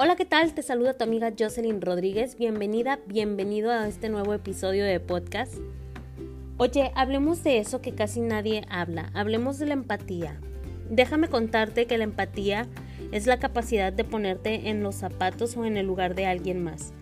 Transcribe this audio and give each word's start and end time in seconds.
Hola, 0.00 0.14
¿qué 0.14 0.24
tal? 0.24 0.54
Te 0.54 0.62
saluda 0.62 0.94
tu 0.94 1.02
amiga 1.02 1.32
Jocelyn 1.36 1.80
Rodríguez. 1.80 2.38
Bienvenida, 2.38 3.00
bienvenido 3.06 3.72
a 3.72 3.88
este 3.88 4.08
nuevo 4.08 4.32
episodio 4.32 4.84
de 4.84 5.00
podcast. 5.00 5.54
Oye, 6.56 6.92
hablemos 6.94 7.42
de 7.42 7.58
eso 7.58 7.80
que 7.80 7.96
casi 7.96 8.20
nadie 8.20 8.64
habla. 8.70 9.10
Hablemos 9.12 9.58
de 9.58 9.66
la 9.66 9.72
empatía. 9.72 10.40
Déjame 10.88 11.26
contarte 11.26 11.86
que 11.86 11.98
la 11.98 12.04
empatía 12.04 12.68
es 13.10 13.26
la 13.26 13.40
capacidad 13.40 13.92
de 13.92 14.04
ponerte 14.04 14.68
en 14.68 14.84
los 14.84 14.94
zapatos 14.94 15.56
o 15.56 15.64
en 15.64 15.76
el 15.76 15.86
lugar 15.86 16.14
de 16.14 16.26
alguien 16.26 16.62
más. 16.62 16.92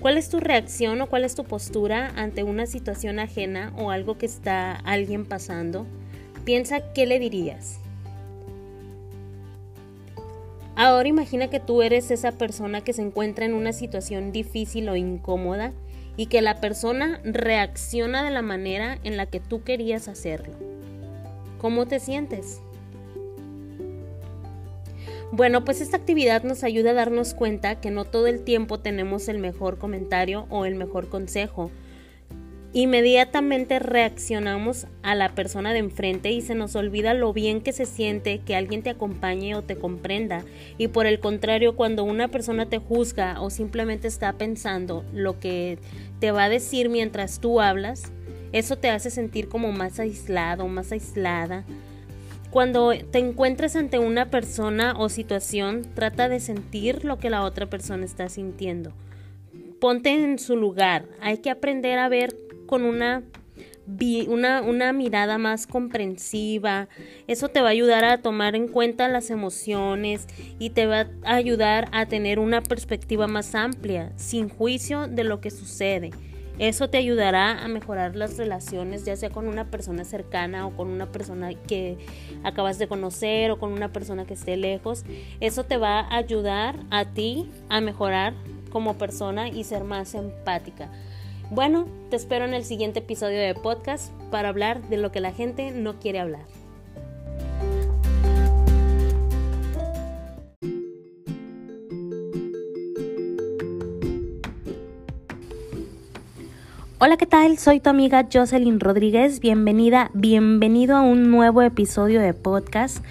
¿Cuál 0.00 0.18
es 0.18 0.28
tu 0.28 0.40
reacción 0.40 1.00
o 1.02 1.06
cuál 1.08 1.22
es 1.22 1.36
tu 1.36 1.44
postura 1.44 2.08
ante 2.16 2.42
una 2.42 2.66
situación 2.66 3.20
ajena 3.20 3.72
o 3.78 3.92
algo 3.92 4.18
que 4.18 4.26
está 4.26 4.72
alguien 4.72 5.24
pasando? 5.24 5.86
Piensa 6.44 6.92
qué 6.94 7.06
le 7.06 7.20
dirías. 7.20 7.78
Ahora 10.82 11.10
imagina 11.10 11.50
que 11.50 11.60
tú 11.60 11.82
eres 11.82 12.10
esa 12.10 12.32
persona 12.32 12.80
que 12.80 12.94
se 12.94 13.02
encuentra 13.02 13.44
en 13.44 13.52
una 13.52 13.74
situación 13.74 14.32
difícil 14.32 14.88
o 14.88 14.96
incómoda 14.96 15.74
y 16.16 16.24
que 16.24 16.40
la 16.40 16.58
persona 16.58 17.20
reacciona 17.22 18.24
de 18.24 18.30
la 18.30 18.40
manera 18.40 18.98
en 19.04 19.18
la 19.18 19.26
que 19.26 19.40
tú 19.40 19.62
querías 19.62 20.08
hacerlo. 20.08 20.54
¿Cómo 21.58 21.84
te 21.84 22.00
sientes? 22.00 22.62
Bueno, 25.32 25.66
pues 25.66 25.82
esta 25.82 25.98
actividad 25.98 26.44
nos 26.44 26.64
ayuda 26.64 26.92
a 26.92 26.94
darnos 26.94 27.34
cuenta 27.34 27.78
que 27.78 27.90
no 27.90 28.06
todo 28.06 28.26
el 28.26 28.42
tiempo 28.42 28.80
tenemos 28.80 29.28
el 29.28 29.38
mejor 29.38 29.76
comentario 29.76 30.46
o 30.48 30.64
el 30.64 30.76
mejor 30.76 31.10
consejo, 31.10 31.70
Inmediatamente 32.72 33.80
reaccionamos 33.80 34.86
a 35.02 35.16
la 35.16 35.34
persona 35.34 35.72
de 35.72 35.80
enfrente 35.80 36.30
y 36.30 36.40
se 36.40 36.54
nos 36.54 36.76
olvida 36.76 37.14
lo 37.14 37.32
bien 37.32 37.62
que 37.62 37.72
se 37.72 37.84
siente 37.84 38.38
que 38.38 38.54
alguien 38.54 38.84
te 38.84 38.90
acompañe 38.90 39.56
o 39.56 39.62
te 39.62 39.74
comprenda. 39.74 40.44
Y 40.78 40.86
por 40.86 41.06
el 41.06 41.18
contrario, 41.18 41.74
cuando 41.74 42.04
una 42.04 42.28
persona 42.28 42.66
te 42.66 42.78
juzga 42.78 43.40
o 43.40 43.50
simplemente 43.50 44.06
está 44.06 44.34
pensando 44.34 45.04
lo 45.12 45.40
que 45.40 45.78
te 46.20 46.30
va 46.30 46.44
a 46.44 46.48
decir 46.48 46.90
mientras 46.90 47.40
tú 47.40 47.60
hablas, 47.60 48.12
eso 48.52 48.76
te 48.76 48.90
hace 48.90 49.10
sentir 49.10 49.48
como 49.48 49.72
más 49.72 49.98
aislado, 49.98 50.68
más 50.68 50.92
aislada. 50.92 51.64
Cuando 52.52 52.92
te 53.10 53.18
encuentres 53.18 53.74
ante 53.74 53.98
una 53.98 54.30
persona 54.30 54.94
o 54.96 55.08
situación, 55.08 55.86
trata 55.94 56.28
de 56.28 56.38
sentir 56.38 57.04
lo 57.04 57.18
que 57.18 57.30
la 57.30 57.42
otra 57.42 57.66
persona 57.66 58.04
está 58.04 58.28
sintiendo. 58.28 58.92
Ponte 59.80 60.10
en 60.10 60.38
su 60.38 60.56
lugar. 60.56 61.06
Hay 61.20 61.38
que 61.38 61.50
aprender 61.50 61.98
a 61.98 62.08
ver 62.08 62.36
con 62.70 62.84
una, 62.84 63.24
una, 64.28 64.62
una 64.62 64.92
mirada 64.92 65.38
más 65.38 65.66
comprensiva. 65.66 66.88
Eso 67.26 67.48
te 67.48 67.60
va 67.60 67.66
a 67.66 67.72
ayudar 67.72 68.04
a 68.04 68.22
tomar 68.22 68.54
en 68.54 68.68
cuenta 68.68 69.08
las 69.08 69.30
emociones 69.30 70.28
y 70.60 70.70
te 70.70 70.86
va 70.86 71.08
a 71.24 71.34
ayudar 71.34 71.88
a 71.90 72.06
tener 72.06 72.38
una 72.38 72.62
perspectiva 72.62 73.26
más 73.26 73.56
amplia, 73.56 74.12
sin 74.14 74.48
juicio 74.48 75.08
de 75.08 75.24
lo 75.24 75.40
que 75.40 75.50
sucede. 75.50 76.12
Eso 76.60 76.88
te 76.90 76.98
ayudará 76.98 77.64
a 77.64 77.66
mejorar 77.66 78.14
las 78.14 78.36
relaciones, 78.36 79.04
ya 79.04 79.16
sea 79.16 79.30
con 79.30 79.48
una 79.48 79.68
persona 79.68 80.04
cercana 80.04 80.68
o 80.68 80.76
con 80.76 80.88
una 80.88 81.10
persona 81.10 81.52
que 81.54 81.98
acabas 82.44 82.78
de 82.78 82.86
conocer 82.86 83.50
o 83.50 83.58
con 83.58 83.72
una 83.72 83.92
persona 83.92 84.26
que 84.26 84.34
esté 84.34 84.56
lejos. 84.56 85.02
Eso 85.40 85.64
te 85.64 85.76
va 85.76 85.98
a 85.98 86.18
ayudar 86.18 86.78
a 86.90 87.04
ti 87.06 87.50
a 87.68 87.80
mejorar 87.80 88.34
como 88.70 88.96
persona 88.96 89.48
y 89.48 89.64
ser 89.64 89.82
más 89.82 90.14
empática. 90.14 90.88
Bueno, 91.50 91.88
te 92.10 92.16
espero 92.16 92.44
en 92.44 92.54
el 92.54 92.64
siguiente 92.64 93.00
episodio 93.00 93.40
de 93.40 93.56
podcast 93.56 94.12
para 94.30 94.50
hablar 94.50 94.88
de 94.88 94.98
lo 94.98 95.10
que 95.10 95.18
la 95.18 95.32
gente 95.32 95.72
no 95.72 95.98
quiere 95.98 96.20
hablar. 96.20 96.46
Hola, 107.00 107.16
¿qué 107.16 107.26
tal? 107.26 107.58
Soy 107.58 107.80
tu 107.80 107.90
amiga 107.90 108.28
Jocelyn 108.32 108.78
Rodríguez. 108.78 109.40
Bienvenida, 109.40 110.12
bienvenido 110.14 110.96
a 110.96 111.00
un 111.00 111.32
nuevo 111.32 111.62
episodio 111.62 112.20
de 112.20 112.32
podcast. 112.32 113.04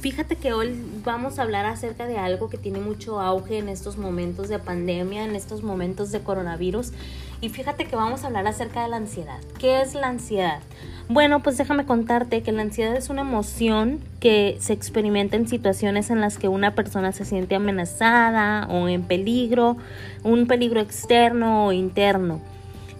Fíjate 0.00 0.36
que 0.36 0.52
hoy 0.52 0.80
vamos 1.04 1.38
a 1.38 1.42
hablar 1.42 1.66
acerca 1.66 2.06
de 2.06 2.18
algo 2.18 2.48
que 2.48 2.56
tiene 2.56 2.78
mucho 2.78 3.20
auge 3.20 3.58
en 3.58 3.68
estos 3.68 3.98
momentos 3.98 4.48
de 4.48 4.60
pandemia, 4.60 5.24
en 5.24 5.34
estos 5.34 5.64
momentos 5.64 6.12
de 6.12 6.20
coronavirus. 6.20 6.92
Y 7.40 7.48
fíjate 7.48 7.84
que 7.86 7.96
vamos 7.96 8.22
a 8.22 8.28
hablar 8.28 8.46
acerca 8.46 8.84
de 8.84 8.90
la 8.90 8.96
ansiedad. 8.96 9.38
¿Qué 9.58 9.80
es 9.80 9.94
la 9.94 10.06
ansiedad? 10.06 10.60
Bueno, 11.08 11.42
pues 11.42 11.58
déjame 11.58 11.84
contarte 11.84 12.44
que 12.44 12.52
la 12.52 12.62
ansiedad 12.62 12.94
es 12.94 13.10
una 13.10 13.22
emoción 13.22 13.98
que 14.20 14.56
se 14.60 14.72
experimenta 14.72 15.36
en 15.36 15.48
situaciones 15.48 16.10
en 16.10 16.20
las 16.20 16.38
que 16.38 16.46
una 16.46 16.76
persona 16.76 17.10
se 17.10 17.24
siente 17.24 17.56
amenazada 17.56 18.68
o 18.70 18.86
en 18.86 19.02
peligro, 19.02 19.78
un 20.22 20.46
peligro 20.46 20.80
externo 20.80 21.66
o 21.66 21.72
interno. 21.72 22.40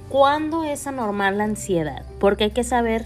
¿Cuándo 0.08 0.64
es 0.64 0.88
anormal 0.88 1.38
la 1.38 1.44
ansiedad? 1.44 2.04
Porque 2.18 2.44
hay 2.44 2.50
que 2.50 2.64
saber 2.64 3.04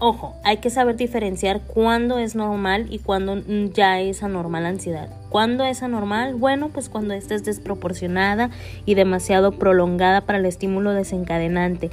Ojo, 0.00 0.36
hay 0.44 0.58
que 0.58 0.70
saber 0.70 0.96
diferenciar 0.96 1.60
cuándo 1.60 2.18
es 2.18 2.36
normal 2.36 2.86
y 2.88 3.00
cuándo 3.00 3.42
ya 3.74 4.00
es 4.00 4.22
anormal 4.22 4.62
la 4.62 4.68
ansiedad. 4.68 5.08
¿Cuándo 5.28 5.64
es 5.64 5.82
anormal? 5.82 6.36
Bueno, 6.36 6.68
pues 6.68 6.88
cuando 6.88 7.14
esta 7.14 7.34
es 7.34 7.44
desproporcionada 7.44 8.50
y 8.86 8.94
demasiado 8.94 9.52
prolongada 9.52 10.20
para 10.20 10.38
el 10.38 10.46
estímulo 10.46 10.92
desencadenante. 10.92 11.90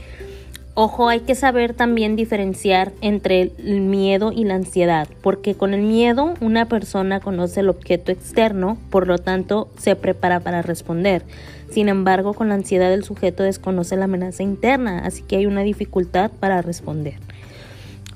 Ojo, 0.76 1.08
hay 1.08 1.22
que 1.22 1.34
saber 1.34 1.74
también 1.74 2.16
diferenciar 2.16 2.92
entre 3.02 3.54
el 3.58 3.82
miedo 3.82 4.32
y 4.32 4.44
la 4.44 4.56
ansiedad, 4.56 5.08
porque 5.24 5.56
con 5.56 5.74
el 5.74 5.82
miedo 5.82 6.36
una 6.42 6.66
persona 6.66 7.22
conoce 7.22 7.62
el 7.62 7.70
objeto 7.70 8.12
externo, 8.12 8.78
por 8.92 9.08
lo 9.08 9.18
tanto 9.18 9.70
se 9.78 9.96
prepara 9.96 10.42
para 10.42 10.62
responder. 10.62 11.24
Sin 11.72 11.90
embargo, 11.90 12.34
con 12.34 12.50
la 12.50 12.56
ansiedad 12.56 12.94
el 12.94 13.04
sujeto 13.04 13.42
desconoce 13.42 13.96
la 13.96 14.06
amenaza 14.06 14.44
interna, 14.44 15.00
así 15.06 15.24
que 15.24 15.38
hay 15.38 15.46
una 15.46 15.62
dificultad 15.62 16.30
para 16.30 16.62
responder. 16.62 17.16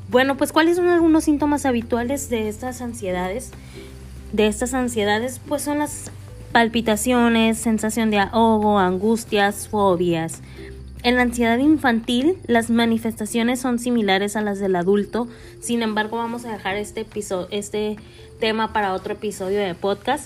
Bueno, 0.10 0.38
pues 0.38 0.52
¿cuáles 0.52 0.78
son 0.78 0.88
algunos 0.88 1.24
síntomas 1.24 1.68
habituales 1.68 2.30
de 2.30 2.50
estas 2.50 2.82
ansiedades? 2.82 3.52
De 4.32 4.48
estas 4.48 4.74
ansiedades, 4.74 5.40
pues 5.48 5.62
son 5.62 5.78
las 5.80 6.12
palpitaciones, 6.52 7.60
sensación 7.60 8.10
de 8.10 8.18
ahogo, 8.18 8.80
angustias, 8.80 9.68
fobias. 9.68 10.42
En 11.04 11.16
la 11.16 11.22
ansiedad 11.22 11.60
infantil, 11.60 12.38
las 12.48 12.72
manifestaciones 12.72 13.60
son 13.60 13.78
similares 13.78 14.36
a 14.36 14.42
las 14.42 14.60
del 14.60 14.76
adulto. 14.76 15.28
Sin 15.62 15.84
embargo, 15.84 16.18
vamos 16.18 16.44
a 16.44 16.52
dejar 16.54 16.76
este 16.76 17.06
este 17.52 17.98
tema 18.40 18.74
para 18.74 18.94
otro 18.94 19.14
episodio 19.14 19.60
de 19.60 19.76
podcast. 19.76 20.26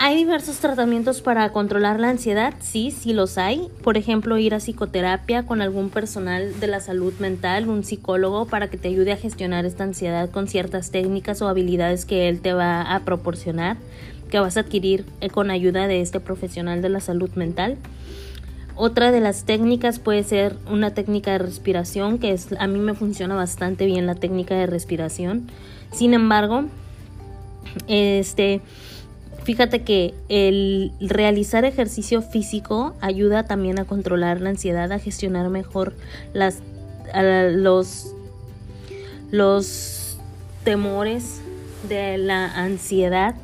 ¿Hay 0.00 0.14
diversos 0.14 0.58
tratamientos 0.58 1.20
para 1.22 1.50
controlar 1.50 1.98
la 1.98 2.10
ansiedad? 2.10 2.54
Sí, 2.60 2.92
sí 2.92 3.12
los 3.12 3.36
hay. 3.36 3.68
Por 3.82 3.96
ejemplo, 3.96 4.38
ir 4.38 4.54
a 4.54 4.60
psicoterapia 4.60 5.44
con 5.44 5.60
algún 5.60 5.90
personal 5.90 6.60
de 6.60 6.68
la 6.68 6.78
salud 6.78 7.12
mental, 7.18 7.68
un 7.68 7.82
psicólogo, 7.82 8.46
para 8.46 8.70
que 8.70 8.76
te 8.76 8.86
ayude 8.86 9.10
a 9.10 9.16
gestionar 9.16 9.64
esta 9.64 9.82
ansiedad 9.82 10.30
con 10.30 10.46
ciertas 10.46 10.92
técnicas 10.92 11.42
o 11.42 11.48
habilidades 11.48 12.04
que 12.04 12.28
él 12.28 12.40
te 12.40 12.52
va 12.52 12.82
a 12.82 13.00
proporcionar, 13.00 13.76
que 14.30 14.38
vas 14.38 14.56
a 14.56 14.60
adquirir 14.60 15.04
eh, 15.20 15.30
con 15.30 15.50
ayuda 15.50 15.88
de 15.88 16.00
este 16.00 16.20
profesional 16.20 16.80
de 16.80 16.90
la 16.90 17.00
salud 17.00 17.30
mental. 17.34 17.76
Otra 18.76 19.10
de 19.10 19.18
las 19.20 19.46
técnicas 19.46 19.98
puede 19.98 20.22
ser 20.22 20.54
una 20.70 20.94
técnica 20.94 21.32
de 21.32 21.38
respiración, 21.38 22.18
que 22.18 22.38
a 22.56 22.66
mí 22.68 22.78
me 22.78 22.94
funciona 22.94 23.34
bastante 23.34 23.84
bien 23.86 24.06
la 24.06 24.14
técnica 24.14 24.54
de 24.54 24.66
respiración. 24.66 25.48
Sin 25.90 26.14
embargo, 26.14 26.66
este 27.88 28.60
Fíjate 29.48 29.80
que 29.80 30.12
el 30.28 30.92
realizar 31.00 31.64
ejercicio 31.64 32.20
físico 32.20 32.94
ayuda 33.00 33.44
también 33.44 33.78
a 33.78 33.86
controlar 33.86 34.42
la 34.42 34.50
ansiedad, 34.50 34.92
a 34.92 34.98
gestionar 34.98 35.48
mejor 35.48 35.94
los, 37.14 38.14
los 39.30 40.18
temores 40.64 41.40
de 41.88 42.18
la 42.18 42.44
ansiedad, 42.44 43.36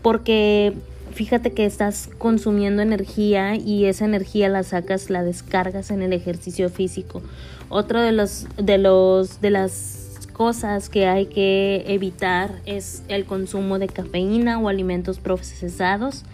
porque 0.00 0.72
fíjate 1.12 1.52
que 1.52 1.66
estás 1.66 2.08
consumiendo 2.16 2.80
energía 2.80 3.56
y 3.56 3.84
esa 3.84 4.06
energía 4.06 4.48
la 4.48 4.62
sacas, 4.62 5.10
la 5.10 5.22
descargas 5.22 5.90
en 5.90 6.00
el 6.00 6.14
ejercicio 6.14 6.70
físico. 6.70 7.20
Otro 7.68 8.00
de 8.00 8.12
los 8.12 8.46
de 8.56 8.78
los 8.78 9.42
de 9.42 9.50
las 9.50 10.09
cosas 10.40 10.88
que 10.88 11.06
hay 11.06 11.26
que 11.26 11.84
evitar 11.86 12.62
es 12.64 13.02
el 13.08 13.26
consumo 13.26 13.78
de 13.78 13.88
cafeína 13.88 14.58
o 14.58 14.70
alimentos 14.70 15.18
procesados, 15.18 16.24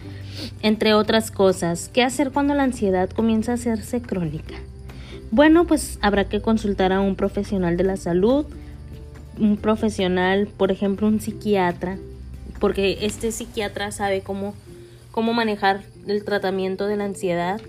entre 0.61 0.93
otras 0.93 1.29
cosas. 1.29 1.89
¿Qué 1.91 2.03
hacer 2.03 2.31
cuando 2.31 2.53
la 2.53 2.63
ansiedad 2.63 3.09
comienza 3.09 3.51
a 3.51 3.55
hacerse 3.55 4.01
crónica? 4.01 4.55
Bueno, 5.29 5.67
pues 5.67 5.99
habrá 6.01 6.29
que 6.29 6.39
consultar 6.39 6.93
a 6.93 7.01
un 7.01 7.17
profesional 7.17 7.75
de 7.75 7.83
la 7.83 7.97
salud, 7.97 8.45
un 9.37 9.57
profesional, 9.57 10.47
por 10.55 10.71
ejemplo, 10.71 11.05
un 11.05 11.19
psiquiatra, 11.19 11.97
porque 12.61 12.99
este 13.01 13.33
psiquiatra 13.33 13.91
sabe 13.91 14.21
cómo, 14.21 14.53
cómo 15.11 15.33
manejar 15.33 15.81
el 16.07 16.23
tratamiento 16.23 16.87
de 16.87 16.95
la 16.95 17.03
ansiedad, 17.03 17.59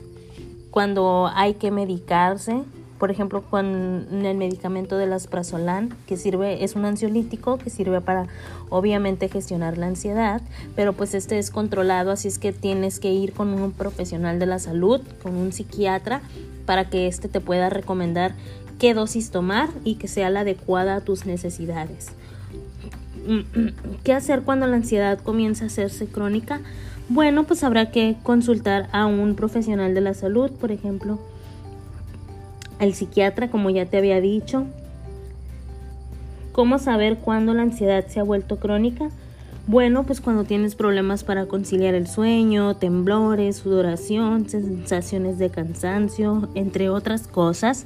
cuando 0.70 1.32
hay 1.34 1.54
que 1.54 1.72
medicarse, 1.72 2.62
por 2.98 3.10
ejemplo, 3.10 3.42
con 3.42 4.24
el 4.24 4.36
medicamento 4.36 4.98
de 4.98 5.06
las 5.06 5.26
prazolam, 5.26 5.90
que 6.06 6.16
sirve, 6.16 6.64
es 6.64 6.74
un 6.74 6.84
ansiolítico 6.84 7.58
que 7.58 7.70
sirve 7.70 8.00
para 8.00 8.26
obviamente 8.68 9.28
gestionar 9.28 9.78
la 9.78 9.86
ansiedad, 9.86 10.42
pero 10.74 10.92
pues 10.92 11.14
este 11.14 11.38
es 11.38 11.50
controlado, 11.50 12.10
así 12.10 12.28
es 12.28 12.38
que 12.38 12.52
tienes 12.52 13.00
que 13.00 13.12
ir 13.12 13.32
con 13.32 13.54
un 13.54 13.72
profesional 13.72 14.38
de 14.38 14.46
la 14.46 14.58
salud, 14.58 15.00
con 15.22 15.36
un 15.36 15.52
psiquiatra, 15.52 16.20
para 16.66 16.90
que 16.90 17.06
éste 17.06 17.28
te 17.28 17.40
pueda 17.40 17.70
recomendar 17.70 18.34
qué 18.78 18.94
dosis 18.94 19.30
tomar 19.30 19.70
y 19.84 19.94
que 19.94 20.08
sea 20.08 20.30
la 20.30 20.40
adecuada 20.40 20.96
a 20.96 21.00
tus 21.00 21.24
necesidades. 21.24 22.08
¿Qué 24.04 24.12
hacer 24.12 24.42
cuando 24.42 24.66
la 24.66 24.76
ansiedad 24.76 25.18
comienza 25.18 25.64
a 25.64 25.66
hacerse 25.66 26.06
crónica? 26.06 26.60
Bueno, 27.08 27.44
pues 27.44 27.64
habrá 27.64 27.90
que 27.90 28.16
consultar 28.22 28.88
a 28.92 29.06
un 29.06 29.34
profesional 29.34 29.94
de 29.94 30.00
la 30.00 30.14
salud, 30.14 30.50
por 30.50 30.72
ejemplo, 30.72 31.18
al 32.78 32.94
psiquiatra, 32.94 33.50
como 33.50 33.70
ya 33.70 33.86
te 33.86 33.98
había 33.98 34.20
dicho. 34.20 34.66
¿Cómo 36.52 36.78
saber 36.78 37.18
cuándo 37.18 37.54
la 37.54 37.62
ansiedad 37.62 38.06
se 38.06 38.20
ha 38.20 38.24
vuelto 38.24 38.58
crónica? 38.58 39.10
Bueno, 39.68 40.04
pues 40.04 40.22
cuando 40.22 40.44
tienes 40.44 40.74
problemas 40.74 41.24
para 41.24 41.46
conciliar 41.46 41.94
el 41.94 42.06
sueño, 42.06 42.76
temblores, 42.76 43.58
sudoración, 43.58 44.48
sensaciones 44.48 45.38
de 45.38 45.50
cansancio, 45.50 46.48
entre 46.54 46.88
otras 46.88 47.28
cosas. 47.28 47.84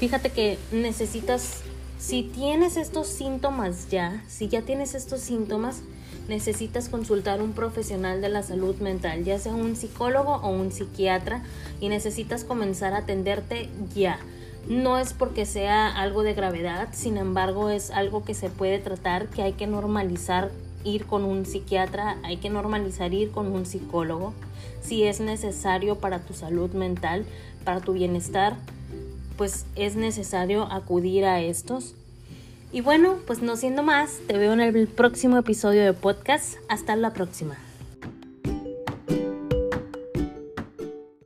Fíjate 0.00 0.30
que 0.30 0.58
necesitas, 0.72 1.62
si 1.98 2.22
tienes 2.22 2.76
estos 2.76 3.06
síntomas 3.06 3.88
ya, 3.90 4.22
si 4.28 4.48
ya 4.48 4.62
tienes 4.62 4.94
estos 4.94 5.20
síntomas, 5.20 5.82
necesitas 6.28 6.88
consultar 6.88 7.40
un 7.40 7.52
profesional 7.52 8.20
de 8.20 8.28
la 8.28 8.42
salud 8.42 8.76
mental, 8.76 9.24
ya 9.24 9.38
sea 9.38 9.54
un 9.54 9.76
psicólogo 9.76 10.36
o 10.36 10.50
un 10.50 10.72
psiquiatra, 10.72 11.42
y 11.80 11.88
necesitas 11.88 12.44
comenzar 12.44 12.92
a 12.92 12.98
atenderte 12.98 13.70
ya. 13.94 14.18
No 14.68 14.98
es 14.98 15.12
porque 15.12 15.46
sea 15.46 15.88
algo 15.88 16.22
de 16.22 16.34
gravedad, 16.34 16.88
sin 16.92 17.16
embargo 17.16 17.70
es 17.70 17.90
algo 17.90 18.24
que 18.24 18.34
se 18.34 18.50
puede 18.50 18.78
tratar, 18.78 19.28
que 19.28 19.42
hay 19.42 19.52
que 19.52 19.66
normalizar 19.66 20.50
ir 20.84 21.06
con 21.06 21.24
un 21.24 21.46
psiquiatra, 21.46 22.18
hay 22.24 22.36
que 22.36 22.50
normalizar 22.50 23.14
ir 23.14 23.30
con 23.30 23.52
un 23.52 23.64
psicólogo, 23.64 24.34
si 24.82 25.04
es 25.04 25.20
necesario 25.20 25.98
para 25.98 26.20
tu 26.20 26.34
salud 26.34 26.70
mental, 26.72 27.24
para 27.64 27.80
tu 27.80 27.92
bienestar, 27.92 28.56
pues 29.36 29.66
es 29.76 29.96
necesario 29.96 30.70
acudir 30.70 31.24
a 31.24 31.40
estos. 31.40 31.94
Y 32.72 32.80
bueno, 32.80 33.16
pues 33.26 33.42
no 33.42 33.56
siendo 33.56 33.82
más, 33.82 34.18
te 34.26 34.36
veo 34.36 34.52
en 34.52 34.60
el 34.60 34.88
próximo 34.88 35.38
episodio 35.38 35.84
de 35.84 35.92
podcast. 35.92 36.56
Hasta 36.68 36.96
la 36.96 37.12
próxima. 37.12 37.56